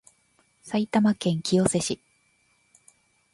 [0.63, 2.01] 埼玉県清瀬市